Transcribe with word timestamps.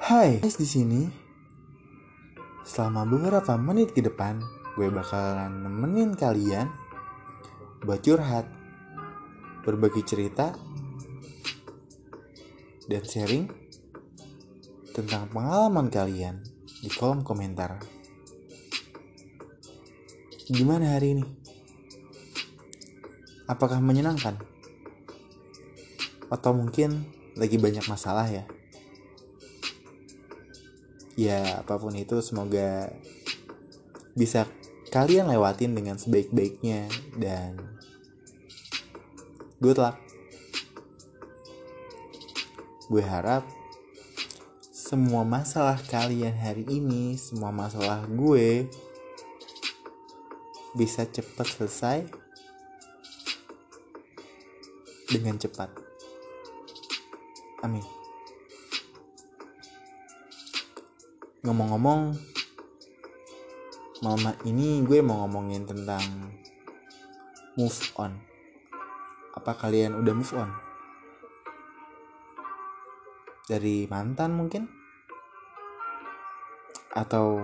Hai, 0.00 0.40
guys 0.40 0.56
di 0.56 0.64
sini. 0.64 1.04
Selama 2.64 3.04
beberapa 3.04 3.52
menit 3.60 3.92
ke 3.92 4.00
depan, 4.00 4.40
gue 4.72 4.88
bakalan 4.88 5.60
nemenin 5.60 6.16
kalian 6.16 6.72
buat 7.84 8.00
curhat, 8.00 8.48
berbagi 9.60 10.00
cerita, 10.08 10.56
dan 12.88 13.04
sharing 13.04 13.52
tentang 14.96 15.28
pengalaman 15.28 15.92
kalian 15.92 16.48
di 16.80 16.88
kolom 16.88 17.20
komentar. 17.20 17.76
Gimana 20.48 20.96
hari 20.96 21.20
ini? 21.20 21.24
Apakah 23.44 23.84
menyenangkan? 23.84 24.40
Atau 26.32 26.56
mungkin 26.56 27.04
lagi 27.36 27.60
banyak 27.60 27.84
masalah 27.84 28.24
ya? 28.24 28.48
Ya 31.20 31.60
apa 31.60 31.76
pun 31.76 31.92
itu 31.92 32.16
semoga 32.24 32.88
bisa 34.16 34.48
kalian 34.88 35.28
lewatin 35.28 35.76
dengan 35.76 36.00
sebaik-baiknya 36.00 36.88
dan 37.20 37.60
good 39.60 39.76
luck. 39.76 40.00
Gue 42.88 43.04
harap 43.04 43.44
semua 44.72 45.22
masalah 45.22 45.76
kalian 45.92 46.34
hari 46.34 46.64
ini 46.72 47.20
semua 47.20 47.52
masalah 47.52 48.02
gue 48.08 48.64
bisa 50.72 51.04
cepat 51.04 51.46
selesai 51.52 51.98
dengan 55.12 55.36
cepat. 55.36 55.68
Amin 57.60 57.99
ngomong-ngomong 61.40 62.20
malam 64.04 64.32
ini 64.44 64.84
gue 64.84 65.00
mau 65.00 65.24
ngomongin 65.24 65.64
tentang 65.64 66.32
move 67.56 67.80
on. 67.96 68.12
Apa 69.36 69.56
kalian 69.56 69.96
udah 69.96 70.14
move 70.16 70.34
on? 70.36 70.50
Dari 73.48 73.88
mantan 73.88 74.36
mungkin? 74.36 74.68
Atau 76.92 77.40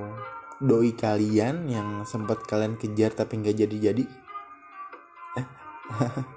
doi 0.60 0.92
kalian 0.92 1.68
yang 1.68 2.04
sempat 2.04 2.44
kalian 2.44 2.76
kejar 2.76 3.16
tapi 3.16 3.40
nggak 3.40 3.64
jadi-jadi? 3.64 4.04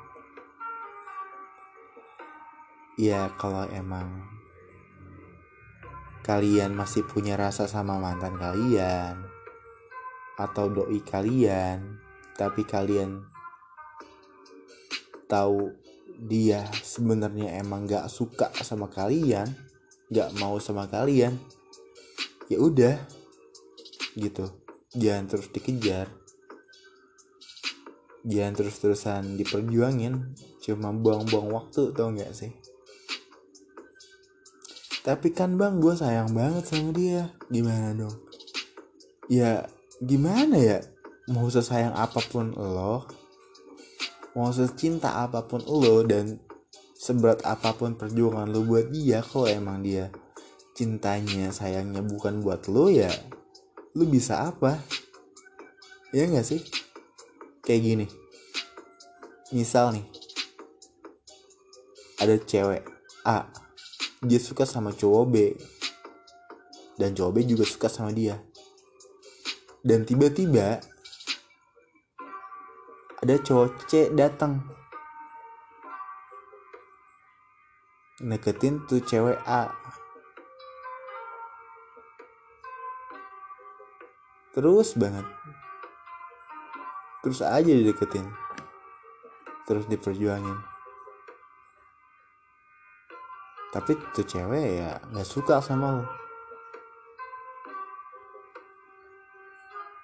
Ya 3.00 3.32
kalau 3.40 3.64
emang 3.72 4.28
kalian 6.30 6.78
masih 6.78 7.02
punya 7.10 7.34
rasa 7.34 7.66
sama 7.66 7.98
mantan 7.98 8.38
kalian 8.38 9.26
atau 10.38 10.70
doi 10.70 11.02
kalian 11.02 11.98
tapi 12.38 12.70
kalian 12.70 13.26
tahu 15.26 15.74
dia 16.22 16.70
sebenarnya 16.86 17.58
emang 17.58 17.90
gak 17.90 18.06
suka 18.14 18.54
sama 18.62 18.86
kalian 18.94 19.50
gak 20.14 20.30
mau 20.38 20.62
sama 20.62 20.86
kalian 20.86 21.34
ya 22.46 22.62
udah 22.62 22.98
gitu. 24.18 24.46
Jangan 24.94 25.26
terus 25.30 25.48
dikejar. 25.54 26.10
Jangan 28.28 28.54
terus-terusan 28.58 29.40
diperjuangin. 29.40 30.36
Cuma 30.60 30.92
buang-buang 30.92 31.50
waktu 31.54 31.96
tau 31.96 32.12
gak 32.12 32.34
sih 32.36 32.52
tapi 35.10 35.34
kan 35.34 35.58
bang 35.58 35.82
gue 35.82 35.98
sayang 35.98 36.38
banget 36.38 36.70
sama 36.70 36.94
dia. 36.94 37.34
Gimana 37.50 37.98
dong? 37.98 38.14
Ya 39.26 39.66
gimana 39.98 40.54
ya? 40.62 40.86
Mau 41.34 41.50
sesayang 41.50 41.98
apa 41.98 42.22
pun 42.30 42.54
lo 42.54 43.10
mau 44.38 44.54
secinta 44.54 45.26
apa 45.26 45.42
pun 45.50 45.66
lo 45.66 46.06
dan 46.06 46.38
seberat 46.94 47.42
apa 47.42 47.73
pun 47.73 47.98
perjuangan 47.98 48.45
lo 48.54 48.61
buat 48.61 48.94
dia 48.94 49.26
kalau 49.26 49.50
emang 49.50 49.82
dia 49.82 50.14
cintanya 50.78 51.50
sayangnya 51.50 52.06
bukan 52.06 52.45
buat 52.45 52.70
lo 52.70 52.94
ya 52.94 53.10
lo 53.98 54.06
bisa 54.06 54.54
apa? 54.54 54.78
Ya 56.14 56.30
nggak 56.30 56.45
sih? 56.45 56.62
Kayak 57.66 57.82
gini. 57.82 58.06
Misal 59.50 59.98
nih 59.98 60.06
ada 62.22 62.38
cewek 62.38 62.86
A 63.26 63.50
dia 64.20 64.40
suka 64.40 64.68
sama 64.68 64.92
cowok 64.92 65.26
B. 65.32 65.36
Dan 67.00 67.16
cowok 67.16 67.32
B 67.32 67.38
juga 67.48 67.64
suka 67.64 67.88
sama 67.88 68.12
dia. 68.12 68.36
Dan 69.80 70.04
tiba-tiba 70.04 70.84
ada 73.24 73.36
cowok 73.40 73.88
C 73.88 74.12
datang. 74.12 74.60
Neketin 78.20 78.84
tuh 78.84 79.00
cewek 79.00 79.40
A. 79.48 79.72
Terus 84.52 85.00
banget. 85.00 85.24
Terus 87.24 87.40
aja 87.40 87.72
dideketin. 87.72 88.28
Terus 89.64 89.88
diperjuangin 89.88 90.79
tapi 93.70 93.94
tuh 94.18 94.26
cewek 94.26 94.82
ya 94.82 94.98
nggak 95.14 95.30
suka 95.30 95.62
sama 95.62 96.02
lo. 96.02 96.06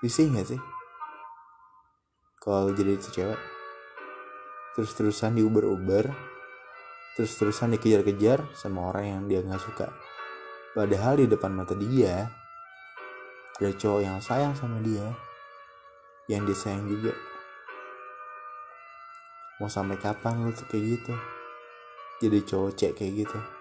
Risih 0.06 0.30
nggak 0.30 0.48
sih? 0.54 0.62
Kalau 2.38 2.70
jadi 2.78 2.94
itu 2.94 3.10
cewek 3.10 3.42
terus 4.78 4.92
terusan 4.94 5.40
diuber 5.40 5.72
uber 5.72 6.12
terus 7.16 7.32
terusan 7.40 7.72
dikejar 7.72 8.04
kejar 8.04 8.44
sama 8.54 8.92
orang 8.94 9.06
yang 9.10 9.22
dia 9.26 9.42
nggak 9.42 9.64
suka. 9.66 9.90
Padahal 10.78 11.18
di 11.18 11.26
depan 11.26 11.50
mata 11.58 11.74
dia 11.74 12.30
ada 13.56 13.72
cowok 13.72 14.02
yang 14.04 14.20
sayang 14.22 14.54
sama 14.54 14.78
dia 14.86 15.10
yang 16.30 16.46
dia 16.46 16.54
sayang 16.54 16.86
juga. 16.86 17.18
Mau 19.58 19.72
sampai 19.72 19.98
kapan 19.98 20.46
lu 20.46 20.54
tuh 20.54 20.70
kayak 20.70 21.02
gitu? 21.02 21.14
Jadi 22.22 22.38
cowok 22.46 22.72
cek 22.78 22.94
kayak 22.94 23.26
gitu 23.26 23.55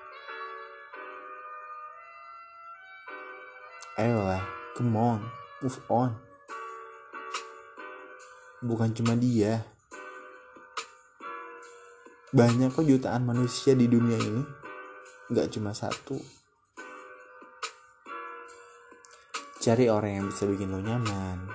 ayolah 3.99 4.43
come 4.75 4.99
on 4.99 5.23
move 5.65 5.81
on. 5.89 6.13
Bukan 8.61 8.93
cuma 8.93 9.17
dia. 9.17 9.65
Banyak 12.37 12.77
kok 12.77 12.85
jutaan 12.85 13.25
manusia 13.25 13.73
di 13.73 13.89
dunia 13.89 14.21
ini. 14.21 14.45
Nggak 15.33 15.57
cuma 15.57 15.73
satu. 15.73 16.21
Cari 19.65 19.89
orang 19.89 20.21
yang 20.21 20.27
bisa 20.29 20.45
bikin 20.45 20.69
lo 20.69 20.85
nyaman. 20.85 21.49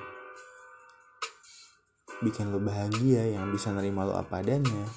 Bikin 2.25 2.49
lo 2.49 2.57
bahagia 2.57 3.29
yang 3.29 3.53
bisa 3.53 3.69
nerima 3.69 4.09
lo 4.09 4.17
apa 4.17 4.41
adanya. 4.41 4.89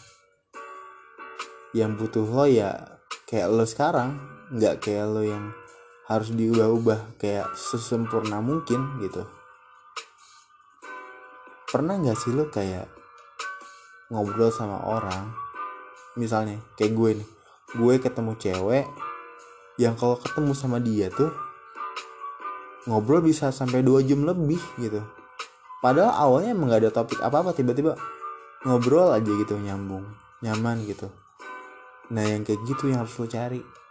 Yang 1.77 1.93
butuh 2.01 2.25
lo 2.25 2.49
ya 2.49 2.97
kayak 3.29 3.53
lo 3.53 3.69
sekarang 3.69 4.17
nggak 4.57 4.81
kayak 4.81 5.05
lo 5.05 5.21
yang 5.21 5.53
harus 6.11 6.35
diubah-ubah 6.35 7.19
kayak 7.19 7.55
sesempurna 7.55 8.43
mungkin 8.43 8.99
gitu. 9.03 9.23
Pernah 11.71 12.01
nggak 12.03 12.19
sih 12.19 12.35
lo 12.35 12.51
kayak 12.51 12.91
ngobrol 14.11 14.51
sama 14.51 14.83
orang? 14.83 15.33
Misalnya 16.19 16.61
kayak 16.77 16.93
gue 16.93 17.11
nih 17.23 17.29
gue 17.73 17.95
ketemu 17.97 18.33
cewek 18.37 18.85
yang 19.81 19.97
kalau 19.97 20.21
ketemu 20.21 20.53
sama 20.53 20.77
dia 20.77 21.09
tuh 21.09 21.33
ngobrol 22.85 23.25
bisa 23.25 23.49
sampai 23.49 23.81
dua 23.81 24.05
jam 24.05 24.27
lebih 24.27 24.61
gitu. 24.77 25.01
Padahal 25.81 26.15
awalnya 26.15 26.55
emang 26.55 26.71
gak 26.71 26.87
ada 26.87 26.93
topik 26.95 27.19
apa-apa 27.19 27.57
tiba-tiba 27.57 27.97
ngobrol 28.63 29.11
aja 29.11 29.27
gitu 29.27 29.59
nyambung 29.59 30.07
nyaman 30.45 30.85
gitu. 30.87 31.09
Nah 32.13 32.23
yang 32.27 32.45
kayak 32.45 32.61
gitu 32.69 32.93
yang 32.93 33.03
harus 33.03 33.17
lo 33.17 33.27
cari 33.27 33.82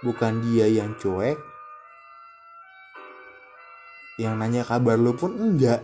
bukan 0.00 0.40
dia 0.44 0.66
yang 0.68 0.96
cuek? 0.96 1.36
Yang 4.20 4.34
nanya 4.36 4.62
kabar 4.64 5.00
lu 5.00 5.16
pun 5.16 5.32
enggak. 5.36 5.80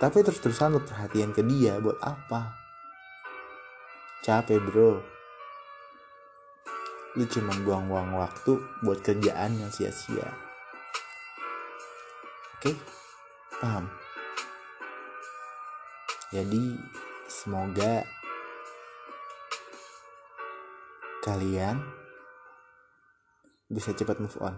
Tapi 0.00 0.20
terus-terusan 0.20 0.76
lu 0.76 0.80
perhatian 0.84 1.32
ke 1.32 1.40
dia 1.40 1.80
buat 1.80 1.96
apa? 2.04 2.52
Capek 4.20 4.60
bro. 4.60 5.00
Lu 7.14 7.24
cuma 7.30 7.54
buang-buang 7.62 8.18
waktu 8.18 8.58
buat 8.82 9.00
kerjaan 9.00 9.56
yang 9.60 9.70
sia-sia. 9.70 10.28
Oke? 12.58 12.74
Paham? 13.60 13.86
Jadi 16.34 16.74
semoga 17.30 18.02
bisa 23.74 23.90
cepat 23.90 24.22
move 24.22 24.38
on. 24.38 24.54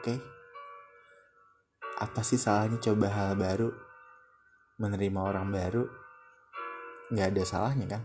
Oke? 0.00 0.16
Okay? 0.16 0.18
apa 2.02 2.26
sih 2.26 2.34
salahnya 2.34 2.82
coba 2.82 3.06
hal 3.14 3.38
baru 3.38 3.70
menerima 4.82 5.20
orang 5.22 5.46
baru? 5.54 5.84
Nggak 7.14 7.28
ada 7.30 7.42
salahnya 7.46 7.86
kan? 7.86 8.02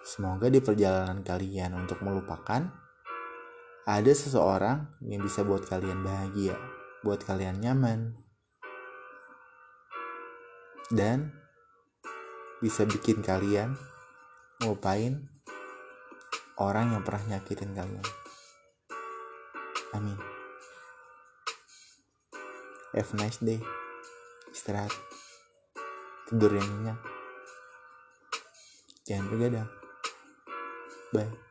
Semoga 0.00 0.48
di 0.48 0.64
perjalanan 0.64 1.20
kalian 1.20 1.76
untuk 1.76 2.00
melupakan 2.00 2.64
ada 3.84 4.12
seseorang 4.16 4.96
yang 5.04 5.20
bisa 5.20 5.44
buat 5.44 5.68
kalian 5.68 6.00
bahagia 6.00 6.56
buat 7.04 7.20
kalian 7.20 7.60
nyaman. 7.60 8.16
Dan 10.88 11.36
bisa 12.64 12.88
bikin 12.88 13.20
kalian 13.20 13.76
ngelupain 14.64 15.28
orang 16.58 16.94
yang 16.94 17.02
pernah 17.06 17.38
nyakitin 17.38 17.74
kalian. 17.74 18.06
Amin. 19.94 20.18
Have 22.92 23.14
a 23.14 23.16
nice 23.16 23.38
day. 23.38 23.62
Istirahat. 24.50 24.92
Tidur 26.26 26.50
yang 26.52 26.66
nyenyak. 26.66 26.98
Jangan 29.06 29.26
begadang. 29.32 29.70
Bye. 31.14 31.47